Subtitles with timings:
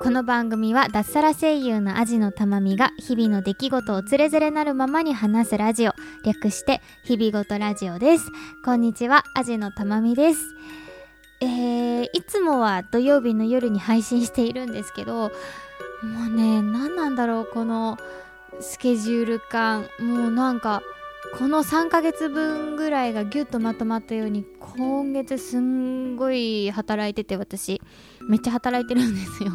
[0.00, 5.92] この番組は脱サラ声優のアジのたまみが日々の出来事をつれづれなるままに話すラジオ
[6.24, 8.30] 略して日々ごとラジオです。
[8.64, 10.40] こんにちはアジのたまみです。
[11.40, 15.30] えー、いつもは土曜日の夜に配信しているんですけども
[16.26, 17.98] うね何なんだろうこの
[18.60, 19.86] スケジュール感。
[20.00, 20.82] もうなんか
[21.34, 27.80] この3ヶ月分ぐらいがギュッとまとまったように今月すんごい働いてて私。
[28.28, 29.50] めっちゃ働いてるんですよ。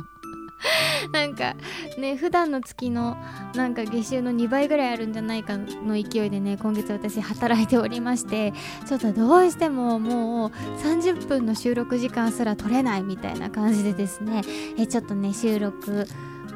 [1.12, 1.56] なんか
[1.98, 3.18] ね普段の月の
[3.56, 8.54] なんか月収の2倍ぐらいあるんじゃないかの勢いでね今月私働いておりまして
[8.86, 14.42] ちょっとどうしてももう30分の収録時間すら取れないみたいな感じでですね。
[14.78, 16.06] えちょっとね収録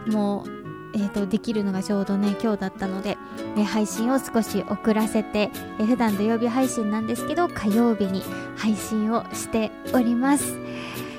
[0.07, 0.64] もう
[0.95, 3.17] えーと、できるのがちょうどね今日だったので、
[3.55, 8.23] ね、配信を少し遅らせて、えー、普段土曜日配信なんですけど火曜日に
[8.55, 10.55] 配信をしております。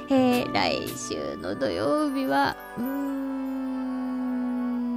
[0.09, 2.85] えー、来週の土曜日は、うー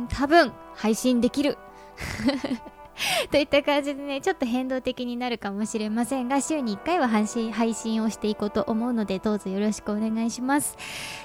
[0.03, 1.57] ん、多分配信できる。
[3.31, 10.77] といった感じでね、ちょっと変動的になるかもしれませんが、週に1回は配信配信をしていこうと思うので、どうぞよろしくお願いします。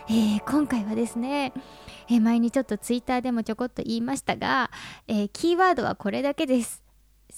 [0.08, 1.52] えー、今回はですね、
[2.08, 4.70] えー、前にちょっとツイッターでもちょこっと言いましたが、
[5.08, 6.82] えー、キーワードはこれだけです。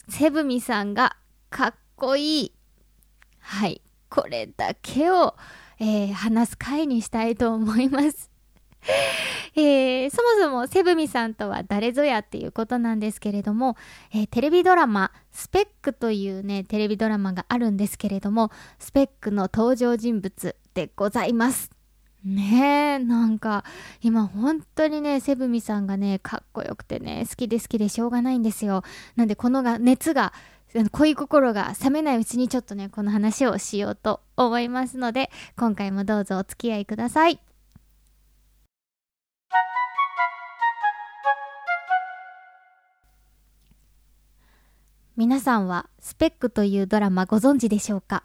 [0.08, 1.16] セブミさんが
[1.50, 2.52] かっこいい。
[3.40, 3.80] はい。
[4.08, 5.34] これだけを、
[5.78, 8.30] えー、話す回にしたいと思います。
[9.56, 13.76] えー、そもそもセブミさんとは誰ぞやっていうことなんですけれども、
[14.12, 21.75] えー、テレビドラマ「スペック」というねテレビドラマがあるんですけれどもスペックの登場人物でございます。
[22.26, 23.64] ねえなんか
[24.02, 28.82] 今本当にねセブミさんがねかっこよくてね好きで好きでしょうがないんですよ。
[29.14, 30.32] なんでこのが熱が
[30.90, 37.38] 恋心が冷めないうちにちょっとねこの話をしようと思いますので今回もどうぞお付き合いください
[45.16, 48.24] 皆さんはスペックというドラマご存知でしょうか？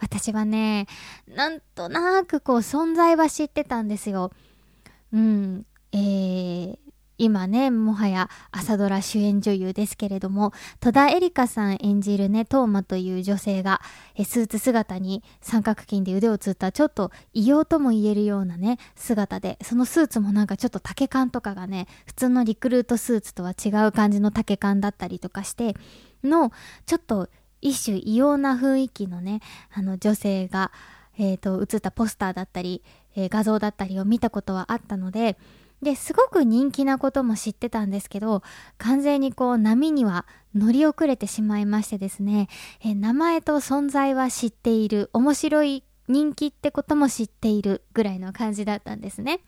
[0.00, 0.86] 私はね
[1.28, 4.32] なんとなくこう存在は知ってたんですよ。
[5.12, 5.66] うん。
[5.92, 6.78] えー、
[7.20, 13.82] 今ね、もはや朝ドラ主演女優ですけれども、戸田恵梨香さん演じるね、トーマという女性が、
[14.14, 25.76] えスーツ姿に三角筋で腕をつったちょっと異様とも言えるようなね、姿で、そのスーツもなんかちょっと丈感とかがね、普通のリクルートスーツとは違う感じの丈感だったりとかして、
[26.24, 26.52] の、
[26.86, 27.28] ちょっと
[27.60, 29.40] 一種異様な雰囲気のね、
[29.72, 30.72] あの女性が、
[31.18, 32.82] えっ、ー、と、映ったポスターだったり、
[33.16, 35.36] えー、画像だったりを見たことはあったので、
[35.82, 38.42] ですごく人気なことも知ってたんですけど
[38.76, 42.48] 完全にこう波には乗り遅れてしまいましてですね
[42.84, 49.40] え名前と存在は知っている面白い人気ってことも知っているぐらいの感じだったんですね。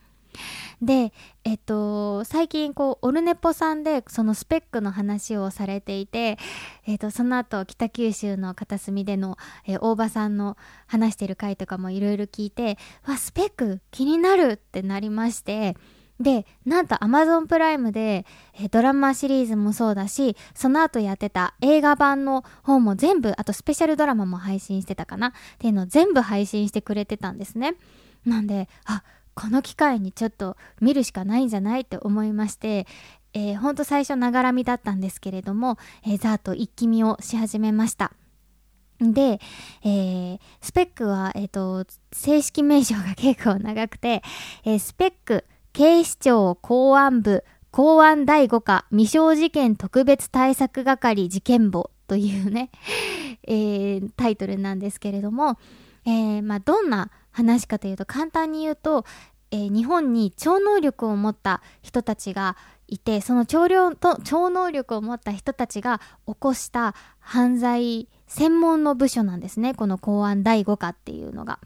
[0.81, 1.12] で、
[1.44, 6.38] えっと、最近こう、オルネポさんでそのスペックの話をされていて、
[6.87, 10.56] えっと、その後、北九州の片隅での、え大場さんの
[10.87, 15.76] 話してる回とかもいろいろ聞いて、わ、スペック気になるってなりまして、
[16.21, 25.28] で、なんと Amazon プライムで、えドラマシリーズもそうだし、その後やってた映画版の方も全部、あとスペシャルドラマも配信してたかな？
[25.28, 27.75] っていうのを全部配信してくれてたんですね。
[28.25, 29.03] なんで、あ、
[29.34, 32.87] この機会にちょっと見るしかないんじゃないって思いまして、
[33.34, 38.12] えー、ほんと最初ながらみだったんですけれども、えー、ざーっと一気見をし始めました。
[39.00, 39.41] で、
[39.84, 44.22] えー、スペックは、え、ー、と、正式名称が結構長くて、
[44.65, 52.71] えー、スペック警視庁公安部公安第5課未承事件特別対策係事件簿というね、
[53.48, 55.59] えー、タイトルなんですけれども、
[56.04, 59.04] えー、まあ、どんな話かというと簡単に言うと、
[59.50, 62.56] えー、日本に超能力を持った人たちが
[62.88, 71.59] いてその超量と超能力を持った人たちが起こした犯罪専門の部署なんですねこの公安第5課っていうのが。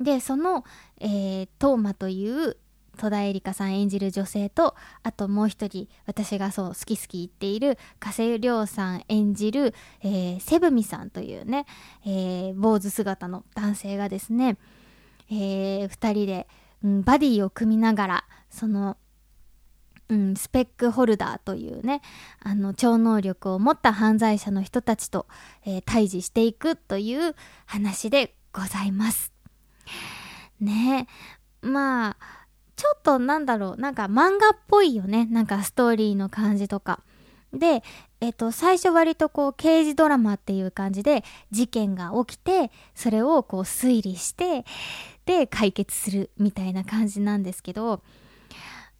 [0.00, 0.64] でその、
[1.00, 2.58] えー、トーマという
[2.96, 11.66] 戸田恵梨香さん演じる女性とあともう一人私がそう好き好き言っている加瀬亮さん演じる、えー、セブミさんというね、
[12.04, 14.56] えー、坊主姿の男性がですね、
[15.30, 16.48] えー、2人で、
[16.84, 18.96] うん、バディを組みながらその
[20.08, 22.00] うん、スペックホルダーというね
[22.38, 25.26] あの超能力を持った犯罪者の人たちと、
[25.64, 27.34] えー、対峙していくという
[27.64, 29.32] 話でございます。
[30.60, 31.08] ね
[31.60, 32.46] まあ
[32.76, 35.26] ちょっとなんだろう、なんか漫画っぽいよね。
[35.26, 37.00] なんかストーリーの感じとか。
[37.52, 37.82] で、
[38.20, 44.64] えっと、最初割とこう刑事ドラマっていう感じで事件が起きてそれをこう推理して
[45.26, 48.02] で解決するみたいな感じなんですけど、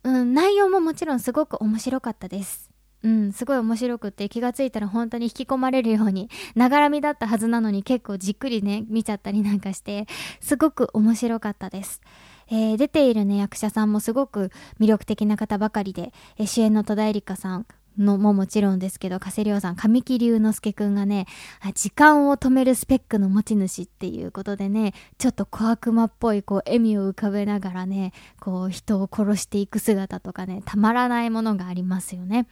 [0.02, 2.70] うん、内容ももちろんすごく面白かったです。
[3.02, 10.06] うん、すごい面白くって気がついたら本当に引き込まれるように、 ながらみだったはずなのに結構じっくりね、見ちゃったりなんかして、
[10.40, 12.00] すごく面白かったです。
[12.48, 14.50] えー、出ているね、役者さんもすごく
[14.80, 17.66] 魅力的な方ばかりで、えー、主演の戸田恵梨香さん、
[17.98, 21.26] のももちろんですけど、加瀬亮さん、神木隆之介くんがね、
[21.74, 32.46] 時間を止めるスペックの持ち主っていうことでね、ちょっと小悪魔っぽいこう笑みを浮かべながらね、こう人を殺していく姿とかね、たまらないものがありますよね。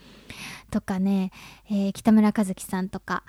[0.71, 1.31] とかね、
[1.71, 3.23] えー、北村和樹さんとか、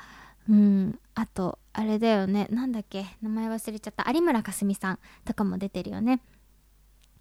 [0.49, 6.21] うん、あと、あれだよね、なんだっけ、名前忘れちゃった、有村架純さんとかも出てるよね。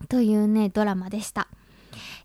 [0.09, 1.49] というね、ドラマでした。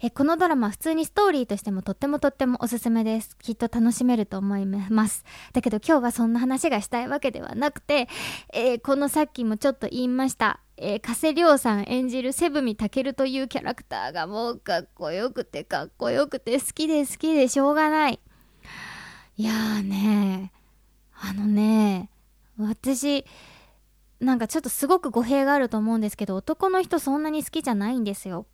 [0.01, 3.37] えこのドラマ普通にストーリーとしてもとってもとってもおすすめです。
[3.37, 5.25] きっと楽しめると思います。
[5.53, 8.07] だけど今日はそんな話がしたいわけではなくて、
[8.53, 10.59] えー、このさっきもちょっと言いました。
[10.77, 18.19] えー、加瀬亮さん演じるセブミタケルというキャラクターがもうかっこよくてかっこよくて好きで好きでしょうがない。
[19.35, 20.51] いやーね
[21.21, 22.09] あのね
[22.61, 23.25] 私、
[24.19, 28.47] なんかちょっとすごく語弊があると思うんですけど、男の人そんなに好きじゃないんですよ。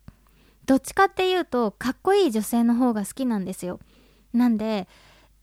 [0.66, 3.80] どっちかっていうとかっこいい女性の方が好きなんですよ。
[4.32, 4.88] なんで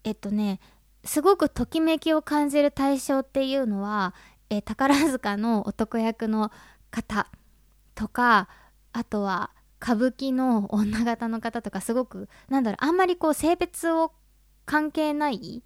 [0.03, 0.59] えっとね
[1.03, 4.13] すごくときめきを感じる対象っていうのは、
[4.49, 6.51] え宝塚の男役の
[6.91, 7.27] 方
[7.95, 8.47] とか
[8.93, 14.13] あとは歌舞伎の女形の方とかすごくなんだろうあんまりこう性別を
[14.65, 15.63] 関係ない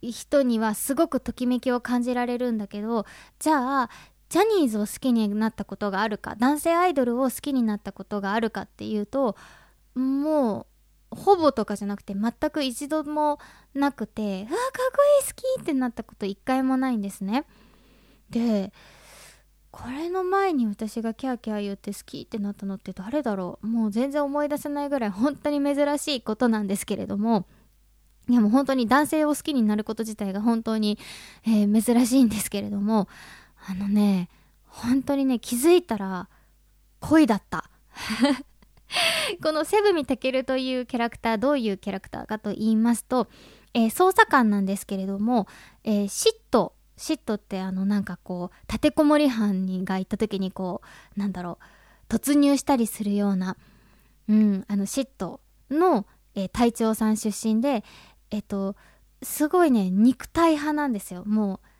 [0.00, 3.06] 人にはすごくときめきを感じられるんだけど
[3.38, 3.90] じゃあ
[4.32, 9.36] ジャニーズを好きになったことがあるか男性アイドルを好きになったことがあるかっていうと
[9.94, 10.66] も
[11.12, 13.38] うほぼとかじゃなくて全く一度も
[13.74, 14.56] なくてうわかっ
[14.96, 17.44] こいい好きってなったこと一回もないんですね。
[18.30, 18.72] で
[19.70, 23.66] これの前に私がキャーキャー言って好きってなったのって誰だろう。
[23.66, 27.46] もう全然思い出せないぐらい本当に珍しいことなんですけれども。
[28.30, 30.96] いやもう本当に男性を好きになること自体が本当に、
[31.44, 33.08] えー、珍しいんですけれども。
[33.66, 34.28] あのね、
[34.66, 36.28] 本当にね、気づいたら
[37.00, 37.70] 恋だった。
[39.42, 43.28] このセブミタケルというキャラクター、どういうキャラクターかと言いますと、
[43.74, 45.46] えー、捜査官なんですけれども、
[45.84, 50.82] えー、嫉妬、嫉妬ってあのなんかこう、立てこもり犯人が行った時にこ
[51.16, 51.58] う、なんだろ
[52.10, 53.56] う、突入したりするような、
[54.28, 57.84] うん、あの嫉妬の、えー、隊長さん出身で、
[58.30, 58.76] えっと、
[59.22, 61.24] すごいね、肉体派なんですよ。
[61.24, 61.71] もう、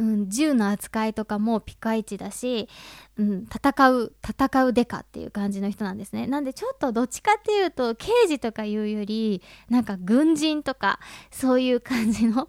[0.00, 2.68] うん、銃の扱いとかもピカイチだし、
[3.16, 6.26] うん、戦う戦うデカっていう感じの人なんですね。
[6.26, 10.98] なんでちょっとどっちかっていうと刑事とかいうよりなんか軍人とか
[11.30, 12.48] そういう感じの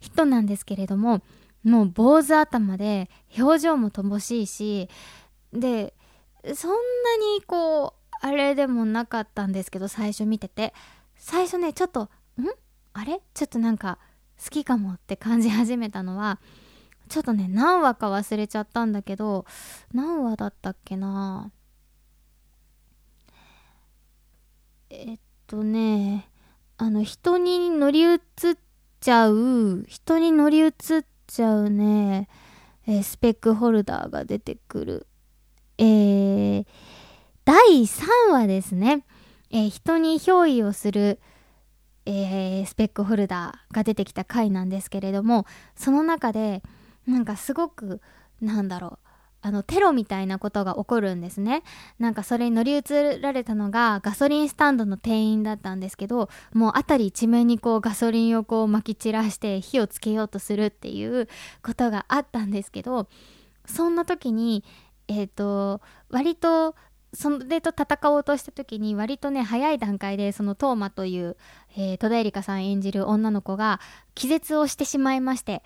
[0.00, 1.22] 人なんですけれども
[1.62, 3.08] もう坊主頭で
[3.38, 4.88] 表情も乏しいし
[5.52, 5.94] で
[6.54, 6.76] そんな
[7.36, 10.72] にこうあれでもなかったんですけど最初見てて。
[11.16, 12.10] 最初ねちょっとん？
[12.92, 13.22] あれ？
[13.32, 13.98] ちょっとなんか
[14.42, 16.38] 好きかもって感じ始めたのは
[17.08, 19.44] ちょっとね何話か忘れちゃったんだけど
[19.92, 21.50] 何話だったっけな。
[24.90, 26.28] えっとね
[26.76, 28.18] あの人に乗り移っ
[29.00, 30.72] ちゃう人に乗り移っ
[31.26, 32.28] ちゃうね、
[32.86, 35.06] えー、スペックホルダーが出てくる。
[35.78, 36.66] えー、
[37.44, 39.04] 第3話ですね、
[39.50, 41.18] えー、人に憑依をする
[42.06, 46.62] えー、スペックホルダーが出てきた回なんですけれどもその中で
[47.06, 48.00] なんかすごく
[48.40, 49.08] なんだろう
[49.46, 51.64] あのテロみたいなことが起こるんですね。
[51.98, 52.82] なんかそれに乗り移
[53.20, 61.28] られたのがガソリンスタンドの店員だったんですけどもう辺り一面にこうガソリンをこう撒き散らして火をつけようとするっていう
[61.62, 63.06] ことがあったんですけど
[63.66, 64.64] そんな時に
[65.08, 66.74] えっ、ー、と割と
[67.14, 71.36] それと戦おうとした時に割とね早い段階でそのトーマという、
[71.76, 73.80] えー、戸田恵梨香さん演じる女の子が
[74.14, 75.62] 気絶をしてしまいまして。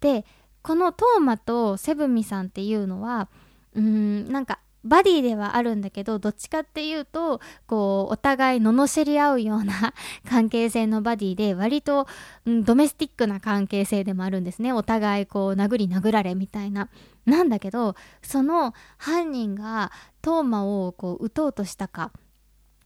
[0.00, 0.24] で
[0.62, 3.28] このトーマとセブミさんっていうのは
[3.74, 9.94] うーんなんかバディではあるんだけどどっちかっていうとこうお互い罵り合うような
[10.28, 12.06] 関係性のバディで割と、
[12.46, 14.72] うん、ドメスティックな関係性でもあるんですね。
[14.72, 16.88] お互いこう殴り殴られみたいな。
[17.26, 19.90] なんだけどその犯人が
[20.22, 22.12] トーマをこう撃とうとしたか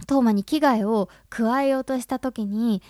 [0.07, 2.83] トーマに危害を加えようとした時に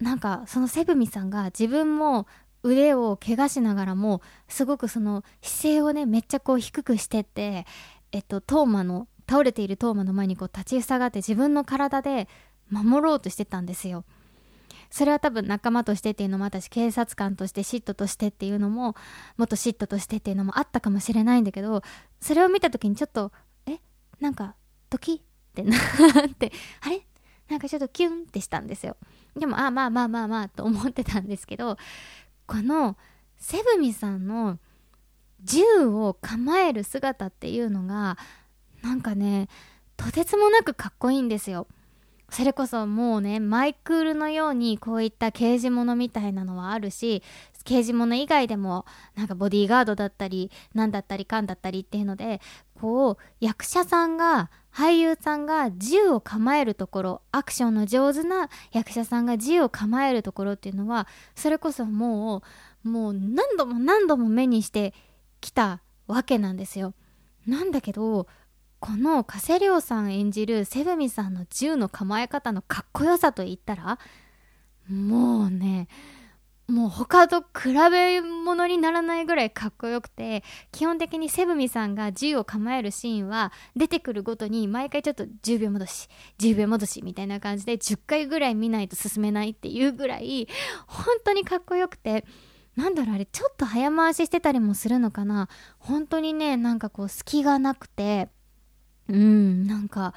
[0.00, 2.26] なんかそのセブミさんが自分も
[2.62, 7.66] 腕を怪我しながらもすごくその姿勢をねめっちゃこう低くしてって
[8.12, 12.28] えっと、トーマの倒れているトーマの前にこう立ちふさがって自分の体で
[12.70, 14.04] 守ろうとしてたんですよ。
[14.90, 18.96] それは多分仲間としてっていうのもあったし警察官として嫉妬としてっていうのも
[19.36, 21.82] もっと嫉妬としてっていうのもあったかもしれないんだけど
[22.22, 23.30] それを見た時にちょっと
[23.66, 23.80] え
[24.18, 24.54] なんか
[24.88, 25.20] ドキっ
[25.54, 27.02] てなって あれ？
[27.50, 28.96] なんかちょっとキュンってしたんですよ
[29.36, 31.76] でもあまあまあまあまあと思ってたんですけど
[32.46, 32.96] この
[33.38, 34.58] セブミさんの
[35.44, 38.18] 銃を構える姿っていうのが
[38.82, 39.48] なんかね
[39.96, 41.66] とてつもなくかっこいいんですよ。
[42.30, 47.22] それこそもうねマイクールのようにこういった刑事物みたいなのはあるし
[47.64, 52.40] 刑事物以外でもなんかボディーガードだったり何だったりかんだったりっていうので
[52.78, 62.42] こう役者さんが俳優さんが銃を構えるところアクションの上手な役者さんが銃を構えるところっていうのはそれこそも
[62.84, 64.94] うもう何度も何度も目にして
[65.40, 66.94] きたわけなんですよ。
[67.46, 68.26] なんだけど
[68.80, 73.98] この加瀬亮さん演じるセブミさんの銃の構え方のかっこよさといったら
[74.88, 75.88] もうね
[76.68, 90.46] もう他と比べ物にならないぐらいかっこよくて基本的にセブミさんが銃を構えるシーンは出てくるごとに毎回ちょっと10秒戻し10秒戻しみたいな感じで10回ぐらい見ないと進めないっていうぐらい
[90.86, 92.26] 本当にかっこよくて
[92.78, 95.48] なんだろうあれちょっと早回ししてたりもするのかな？
[95.80, 98.28] 本当にねなんかこう隙がなくて
[99.08, 100.14] うんなんか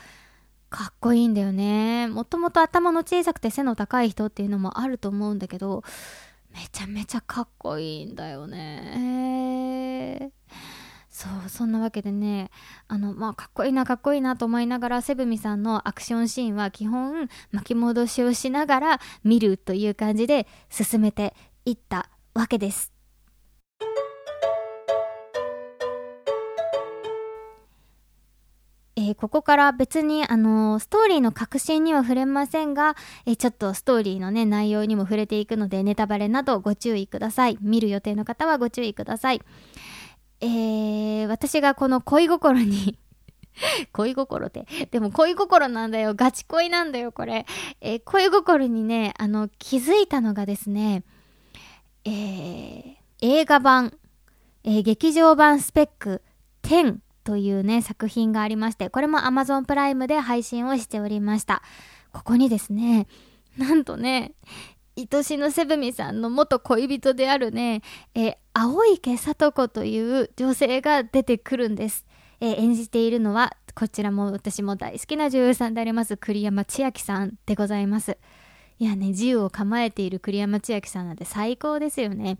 [0.69, 2.07] かっこいいんだよね。
[2.07, 5.83] もともと頭の小さくて背の高い人っていうのもあると思うんだけど
[6.53, 10.31] めちゃめちゃかっこいいんだよね。
[11.09, 12.51] そうそんなわけでね
[12.87, 22.91] あのまあかっこいいなかっこいいなと思いながらセブミさんのアクションシーンは基本巻き戻しをしながら見るという感じで進めていったわけです
[28.97, 32.95] えー、ここから別にあのー、ストーリーの核心には触れませんが、
[33.25, 37.57] えー、ちょっとストーリーのね、内容にも触れていくので、ネタバレなどご注意ください。
[37.61, 39.41] 見る予定の方はご注意ください。
[40.41, 42.99] えー、私がこの恋心に
[43.91, 44.65] 恋心って。
[44.91, 46.13] でも恋心なんだよ。
[46.13, 47.45] ガチ恋なんだよ、これ。
[47.79, 51.03] え、恋心にね、あの、気づいたのがですね、
[52.05, 53.93] えー、映画版、
[54.63, 56.21] えー、劇場版スペック
[56.63, 61.61] 10というね、作品がありまして、これも Amazon プライムで配信をしておりました。
[62.13, 63.07] ここにですね、
[63.57, 64.33] なんとね、
[64.97, 67.81] 愛しのセブミさんの元恋人であるね、
[68.13, 72.05] え青池里子という女性が出てくるんです。
[72.39, 78.17] え演じているのは、こちらも私も大好きな女優さんであります、栗山千明さんでございます。
[78.81, 82.39] いやね、銃を構えている栗山千明さんなんて最高ですよね。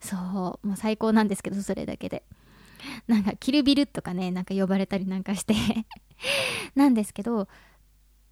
[0.00, 0.16] そ
[0.62, 2.22] う、もう最高なんですけど、それだけで。
[3.06, 5.54] なんかキルビルとかねなんか呼ばれたりなんかして
[6.74, 7.48] なんですけど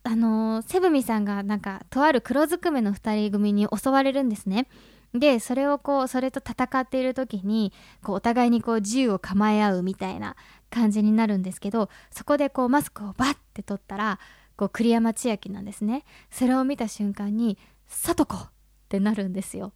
[0.04, 4.68] あのー、セブミさんがなんかとある黒ずくめの2人組に襲われるんですね
[5.12, 7.72] でそれをこうそれと戦っている時に
[8.02, 10.36] こうお互いにこう銃を構え合うみたいな
[10.70, 14.20] 感じになるんですけどそこでこうマスクをバッて取ったら
[14.56, 18.50] こう栗山千明なんですねそれを見た瞬間に「聡子!」っ
[18.88, 19.72] てなるんですよ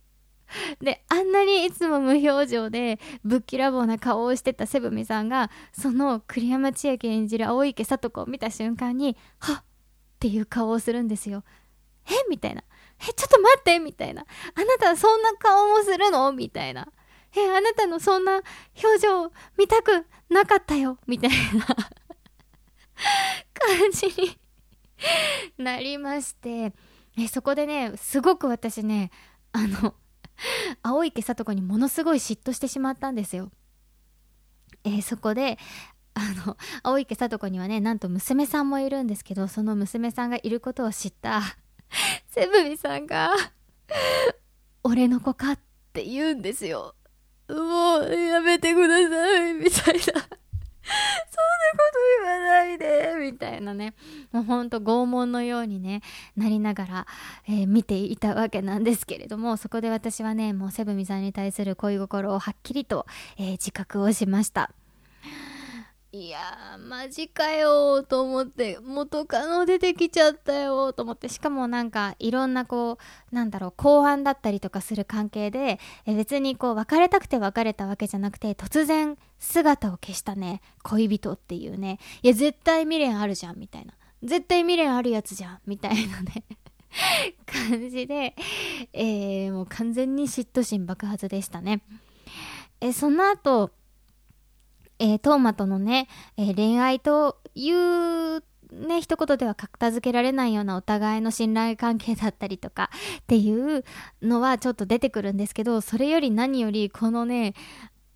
[0.80, 9.64] であんなにいつも無表情でぶっきらぼうな顔をしてたセブミさんがその栗山千明演じる青池里子を見た瞬間にはっ
[10.20, 11.44] っていう顔をするんですよ。
[12.06, 12.10] え？
[12.28, 12.62] みたいな。
[13.00, 14.20] え、ちょっと待ってみたいな。
[14.22, 16.30] あなたそんな顔もするの？
[16.32, 16.86] みたいな。
[17.34, 18.42] え、あなたのそんな
[18.84, 21.76] 表情見たくなかったよみたいな感
[23.92, 24.36] じに
[25.58, 26.72] なりまして。
[27.18, 29.10] え、そこでね、すごく私ね、
[29.52, 29.94] あの、
[30.82, 33.50] 青池里子にものすごい嫉妬してしまったんですよ。
[34.84, 35.58] え、そこで
[36.14, 41.42] あの青池里子にはねなんと娘さんもいるんですけどその娘さんがいることを知った
[42.28, 43.30] セブミさんが
[44.82, 45.58] 「俺の子か?」っ
[45.92, 46.94] て言うんですよ。
[47.48, 50.28] もうやめてくださいみたいな
[50.90, 53.94] こと言わないでみたいなね。
[54.32, 56.02] もうほんと拷問のようにね
[56.36, 57.06] なりながら、
[57.48, 63.06] えー、見ていたわけなんですけれどもそこで私はねもうセブミさんに対する恋心をはっきりと、
[63.38, 64.72] えー、自覚をしました。
[66.12, 72.98] いやー、マジかよと思って、元カノ出てきちゃったよと思って、しかもなんかいろんなこ
[73.30, 83.94] う、なんだろう、後半だったりとかする関係で、え別にこう別れたくて別れたわけじゃなくて、突然姿を消したね、恋人っていうね、いや、絶対未練あるじゃん、みたいな。
[84.24, 86.42] 絶対未練あるやつじゃん、みたいなね
[87.46, 88.34] 感じで、
[88.92, 91.82] えー、もう完全に嫉妬心爆発でしたね。
[92.80, 93.70] えその後、
[95.00, 102.90] えー、トーマとのね、えー、恋愛というね、一言では片付けられないようなお互いの信頼関係だったりとか
[103.22, 103.84] っていう
[104.22, 107.54] のはちょっと出てくるんですけど、それより何よりこのね、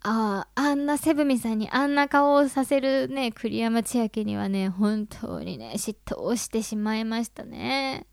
[0.01, 8.05] ああ、あんなセブミさんにあんな顔をさせるね、栗山千明にはね、本当にね、嫉妬をしてしまいましたね。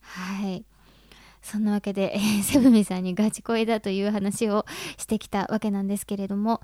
[0.00, 0.64] はい。
[1.42, 4.64] そんなわけで、えー、セブミさんにガチ恋だという話を
[4.96, 6.60] してきたわけなんですけれども、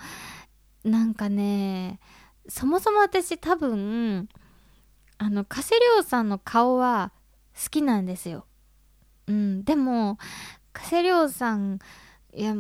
[0.85, 2.01] なんかね、
[2.49, 4.29] そもそも私多分、
[5.19, 7.13] あの、加瀬亮さんの顔は
[7.55, 8.47] 好きなんですよ。
[9.29, 10.19] うん、でも、
[10.73, 11.79] 加瀬亮さん、
[12.35, 12.57] いや、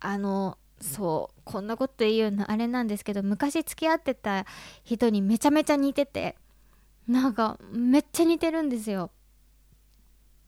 [0.00, 4.44] あの、そう、こんなこと言うのあれなんですけど、昔付き合ってた
[4.82, 6.36] 人にめちゃめちゃ似てて、
[7.08, 9.10] なんか、めっちゃ似てるんですよ。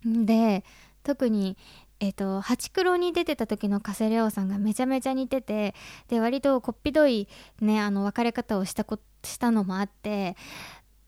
[0.05, 0.65] で、
[1.03, 1.57] 特に
[2.01, 5.75] えっ、ー、と、ハチクロに出てた時の加瀬亮さんがめちゃめちゃ似てて、
[6.09, 7.29] で、割とこっぴどい
[7.61, 10.37] ね、あの、別れ方をしたこ、したのもあって、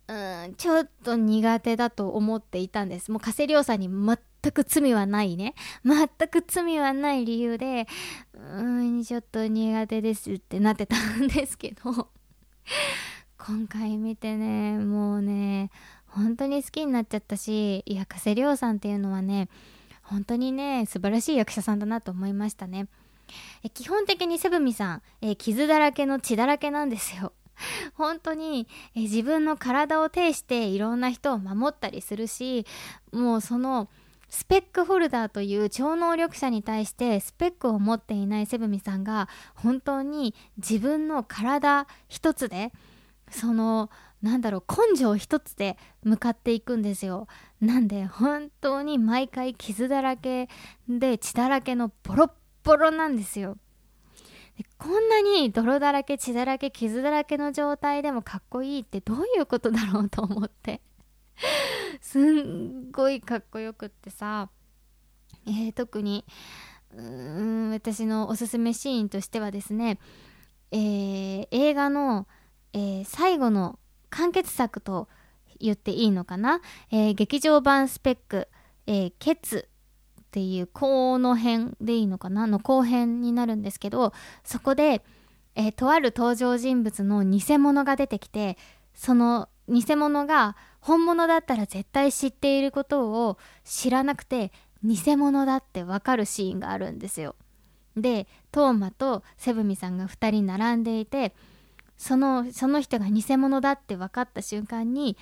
[0.08, 3.10] うん、ちょっと苦手だと思っていたんです。
[3.10, 4.16] もう加瀬亮さんに全
[4.52, 5.54] く罪はないね。
[5.84, 7.86] 全く罪はない理由で、
[8.32, 12.08] うん、ちょっと苦手ですってなってたんですけど、
[13.36, 15.70] 今回見てね、もうね、
[16.06, 19.50] 本当に好きになっちゃったし、いや、加瀬亮さんっていうのはね、
[20.08, 22.88] 本当にね、素晴らしい役者さんだなと思いましたね。
[23.62, 27.32] え基本的にセブミさん、え傷だらけの血だらけなんですよ。
[27.94, 32.66] 本当にえ自分の体を呈していろんな人を守ったりするし、
[33.12, 33.88] もうその
[34.28, 42.72] スペックホルダーという超能力者に対してスペックを持っていないセブミさんが本当に自分の体一つで
[43.30, 43.90] その
[44.22, 47.28] なんだろう根性一つで向かっていくんですよ。
[47.60, 50.48] なんで本当に毎回傷だらけ
[50.88, 52.30] で血だらけのボロッ
[52.64, 53.56] ボロなんですよ。
[54.56, 60.80] でこんなに泥だらけ血だらけ傷だらけの状態でもかっこいいってどういうことだろうと思って。
[62.00, 64.50] すんごいかっこよくってさ、
[65.46, 66.24] えー、特に
[66.96, 69.98] うん私のおすすめシーンとしてはですね、
[70.72, 72.26] えー、映画の、
[72.72, 73.78] えー、最後の
[74.10, 75.08] 完結作と
[75.58, 78.48] 言っていいのかな、えー、劇場版スペック、
[78.86, 79.68] えー、ケツ
[80.20, 82.46] っていう後の編でいいのかな？
[82.46, 84.12] の後編になるんですけど
[84.44, 85.02] そこで、
[85.54, 88.58] えー、とある登場人物の偽物が出てきて
[88.94, 97.34] その偽物が本物だったら絶対知っていることを知らなくて偽物だってわかるシーンがあるんですよ。
[97.96, 101.34] でトーマとセブミさんが2人並んでいて
[101.98, 105.18] そのその人が偽物だって分かった瞬間に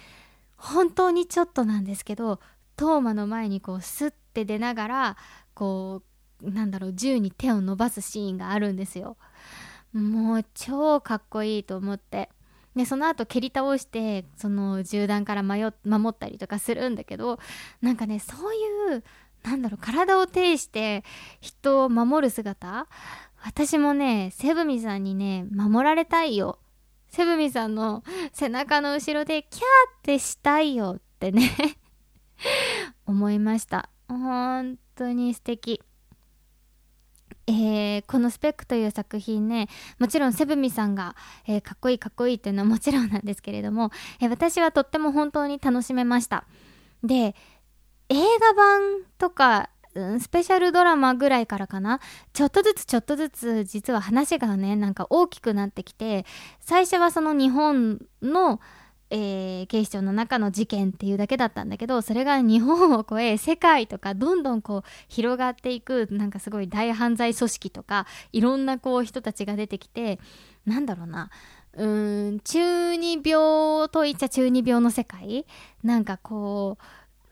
[0.56, 2.38] 本当にちょっとなんですけど
[2.76, 5.16] トーマの前にこうスッて出ながら
[5.54, 6.02] こ
[6.42, 9.16] うなんだろう銃に手を伸ばすシーンがあるんですよ。
[9.94, 12.28] もう超かっこいいと思って
[12.74, 17.38] でその後蹴り倒してその銃弾から迷守ったりとかするんだけど
[17.80, 19.04] なんかねそういう
[19.42, 21.02] なんだろう体を呈して
[21.40, 22.86] 人を守る姿
[23.42, 26.58] 私もねセブミさんにね守られたいよ
[27.08, 31.50] セブミさんの背中の後ろでキャーってしたいよってね
[33.06, 33.88] 思いました。
[34.08, 35.82] 本当に素敵。
[37.48, 39.68] えー、この「スペック」という作品ね
[40.00, 41.14] もちろんセブミさんが、
[41.46, 46.44] えー、かっこいいかっこいいっていうのはもちろんなんですけれども、えー、私はとっても本当に楽しめました
[47.04, 47.36] で
[48.08, 52.00] 映画版とかうんスペシャルドラマぐらいからかな。
[52.34, 56.26] ちょっとずつちょっとずつ実は話がねなんか大きくなってきて
[56.60, 58.60] 最初はその日本の、
[59.08, 70.20] えー、警視庁の中の事件っていうだけだったんだけどそれが日本を超え世界とかどんどんこう広がっていくなんかすごい大犯罪組織とかいろんなこう人たちが出てきて
[70.66, 71.30] なんだろうな。
[71.72, 75.44] うん中二病といっちゃ中二病の世界。
[75.82, 76.84] なんかこう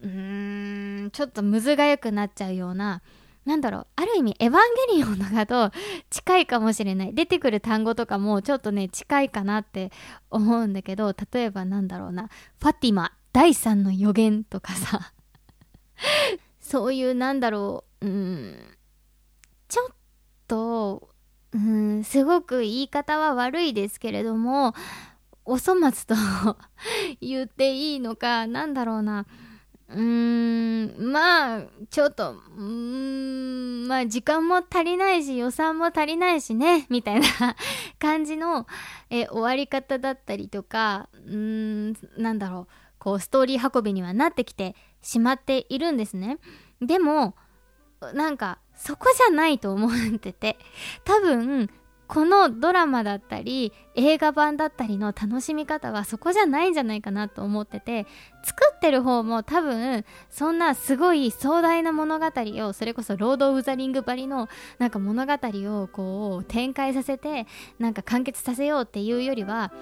[0.05, 3.00] うーん、ちょっとむずがゆくなっちゃうような、
[3.44, 4.53] なんだろう、ある意味、エヴァン
[4.90, 5.70] ゲリオンとか と
[6.11, 7.14] 近いかもしれない。
[7.14, 9.92] 出てくる単語とかもちょっとね、近いかなって
[10.29, 15.12] 思うんだけど、例えばなんだろうな、ファティマ、第三の予言とかさ、
[16.61, 18.57] そういうなんだろう、うん、
[19.68, 19.94] ちょっ
[20.48, 21.11] と、
[21.53, 24.74] うん、すごく言い方は悪いですけれども、
[25.44, 26.16] お粗末と
[27.20, 29.27] 言っていいのか、なんだろうな、
[29.88, 37.28] うーん、まあ、ちょっと、うーん、まあ時間も足りないし予算も足りないしね、みたいな
[37.98, 38.66] 感じの、
[39.10, 42.66] え終わり方だったりとか、うーん、なんだろう、
[42.98, 46.38] こうストーリー運びにはなってきてしまっているんですね。
[46.80, 47.34] でも、
[48.14, 50.58] なんか、そこじゃないと思ってて、
[51.04, 51.70] 多分、
[52.06, 58.06] このドラマだったり映画版だったりの楽しみ方はそこじゃないんじゃないかなと思ってて
[58.42, 67.46] 作ってる方も多分そんなすごい壮大な物語をそれこそロード・オブ・ザ・リングばりのなんか物語をこう展開させて
[67.78, 69.72] なんか完結させようっていうよりは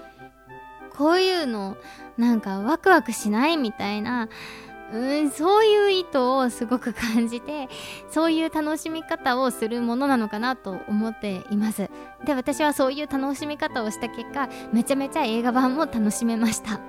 [0.96, 1.76] こういうの
[2.18, 4.28] なんかワクワクしないみたいな
[4.92, 7.68] うんそういう意図をすごく感じて
[8.10, 11.90] そういう楽しみ方をするものなのかなと思っています。
[12.24, 16.80] で私はそういう楽しみ方をした結果めちゃめちゃ映画版も楽しめました。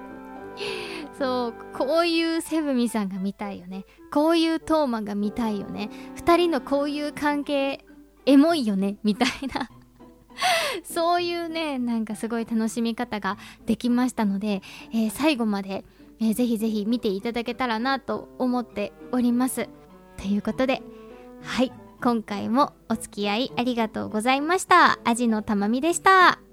[1.18, 3.86] そうこういうセブミさんが見たいよね。
[4.12, 5.90] こういうトーマが見たいよね。
[6.18, 7.86] 2人のこういう関係
[8.26, 8.98] エモいよね。
[9.04, 9.70] みたいな。
[10.84, 14.62] そういうねなんかすごい楽しみ方ができましたので、
[14.92, 15.86] えー、最後まで
[16.20, 19.70] えー、ぜひぜひ見ていただけたらなと思っております。
[20.18, 20.82] ということで、
[21.42, 21.72] はい、
[22.02, 25.00] 今回もお付き合いありがとうございました。
[25.04, 26.53] アジのたまみでした。